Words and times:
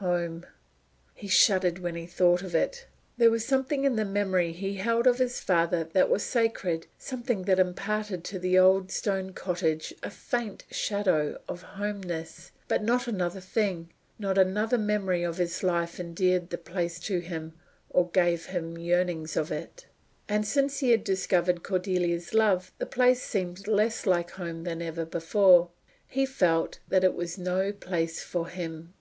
Home! 0.00 0.44
He 1.14 1.28
shuddered 1.28 1.78
when 1.78 1.94
he 1.94 2.04
thought 2.04 2.42
of 2.42 2.54
it. 2.54 2.84
There 3.16 3.30
was 3.30 3.46
something 3.46 3.84
in 3.84 3.96
the 3.96 4.04
memory 4.04 4.52
he 4.52 4.74
held 4.74 5.06
of 5.06 5.16
his 5.16 5.40
father 5.40 5.82
that 5.94 6.10
was 6.10 6.22
sacred 6.22 6.86
something 6.98 7.44
that 7.44 7.58
imparted 7.58 8.22
to 8.24 8.38
the 8.38 8.58
old 8.58 8.90
stone 8.92 9.32
cottage 9.32 9.94
a 10.02 10.10
faint 10.10 10.64
shadow 10.70 11.40
of 11.48 11.62
homeness, 11.62 12.50
but 12.68 12.82
not 12.82 13.08
another 13.08 13.40
thing 13.40 13.88
not 14.18 14.36
another 14.36 14.76
memory 14.76 15.22
of 15.22 15.38
his 15.38 15.62
life 15.62 15.98
endeared 15.98 16.50
the 16.50 16.58
place 16.58 17.00
to 17.00 17.20
him, 17.20 17.54
or 17.88 18.10
gave 18.10 18.44
him 18.44 18.76
yearnings 18.76 19.32
for 19.42 19.54
it. 19.54 19.86
And 20.28 20.46
since 20.46 20.80
he 20.80 20.90
had 20.90 21.02
discovered 21.02 21.62
Cordelia's 21.62 22.34
love 22.34 22.72
the 22.76 22.84
place 22.84 23.22
seemed 23.22 23.66
less 23.66 24.04
like 24.04 24.32
home 24.32 24.64
than 24.64 24.82
ever 24.82 25.06
before. 25.06 25.70
He 26.06 26.26
felt 26.26 26.78
that 26.88 27.04
it 27.04 27.14
was 27.14 27.38
no 27.38 27.72
place 27.72 28.22
for 28.22 28.48
him. 28.48 28.92